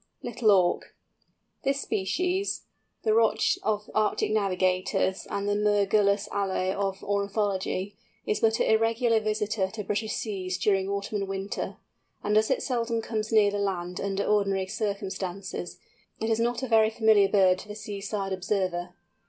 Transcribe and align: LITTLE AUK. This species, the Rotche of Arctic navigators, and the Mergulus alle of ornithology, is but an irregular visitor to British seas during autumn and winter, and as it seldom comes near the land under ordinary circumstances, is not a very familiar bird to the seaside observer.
LITTLE 0.23 0.49
AUK. 0.49 0.95
This 1.63 1.81
species, 1.81 2.63
the 3.03 3.11
Rotche 3.13 3.59
of 3.61 3.87
Arctic 3.93 4.31
navigators, 4.31 5.27
and 5.29 5.47
the 5.47 5.53
Mergulus 5.53 6.27
alle 6.31 6.73
of 6.81 7.03
ornithology, 7.03 7.95
is 8.25 8.39
but 8.39 8.59
an 8.59 8.65
irregular 8.65 9.19
visitor 9.19 9.67
to 9.69 9.83
British 9.83 10.13
seas 10.13 10.57
during 10.57 10.89
autumn 10.89 11.17
and 11.17 11.27
winter, 11.27 11.77
and 12.23 12.35
as 12.35 12.49
it 12.49 12.63
seldom 12.63 12.99
comes 12.99 13.31
near 13.31 13.51
the 13.51 13.59
land 13.59 13.99
under 14.01 14.23
ordinary 14.25 14.65
circumstances, 14.65 15.77
is 16.19 16.39
not 16.39 16.63
a 16.63 16.67
very 16.67 16.89
familiar 16.89 17.29
bird 17.29 17.59
to 17.59 17.67
the 17.67 17.75
seaside 17.75 18.33
observer. 18.33 18.95